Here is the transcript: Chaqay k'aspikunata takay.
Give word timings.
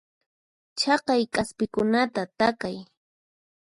Chaqay 0.79 1.21
k'aspikunata 1.33 2.21
takay. 2.39 2.77